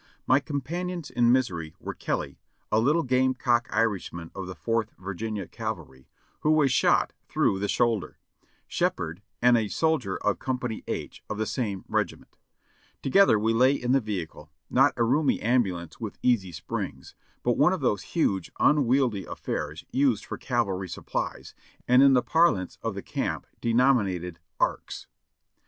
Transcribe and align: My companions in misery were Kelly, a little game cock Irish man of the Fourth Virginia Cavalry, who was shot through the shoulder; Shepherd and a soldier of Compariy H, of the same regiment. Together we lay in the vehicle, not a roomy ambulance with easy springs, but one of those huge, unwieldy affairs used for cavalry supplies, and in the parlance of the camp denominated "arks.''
My 0.25 0.39
companions 0.39 1.11
in 1.11 1.31
misery 1.31 1.75
were 1.79 1.93
Kelly, 1.93 2.39
a 2.71 2.79
little 2.79 3.03
game 3.03 3.35
cock 3.35 3.67
Irish 3.69 4.11
man 4.11 4.31
of 4.33 4.47
the 4.47 4.55
Fourth 4.55 4.89
Virginia 4.97 5.47
Cavalry, 5.47 6.07
who 6.39 6.49
was 6.49 6.71
shot 6.71 7.13
through 7.29 7.59
the 7.59 7.67
shoulder; 7.67 8.17
Shepherd 8.67 9.21
and 9.43 9.55
a 9.55 9.67
soldier 9.67 10.17
of 10.17 10.39
Compariy 10.39 10.83
H, 10.87 11.23
of 11.29 11.37
the 11.37 11.45
same 11.45 11.85
regiment. 11.87 12.39
Together 13.03 13.37
we 13.37 13.53
lay 13.53 13.73
in 13.73 13.91
the 13.91 14.01
vehicle, 14.01 14.49
not 14.71 14.93
a 14.97 15.03
roomy 15.03 15.39
ambulance 15.39 15.99
with 15.99 16.17
easy 16.23 16.51
springs, 16.51 17.13
but 17.43 17.55
one 17.59 17.71
of 17.71 17.81
those 17.81 18.01
huge, 18.17 18.49
unwieldy 18.59 19.25
affairs 19.25 19.85
used 19.91 20.25
for 20.25 20.35
cavalry 20.39 20.89
supplies, 20.89 21.53
and 21.87 22.01
in 22.01 22.13
the 22.13 22.23
parlance 22.23 22.79
of 22.81 22.95
the 22.95 23.03
camp 23.03 23.45
denominated 23.59 24.39
"arks.'' 24.59 25.05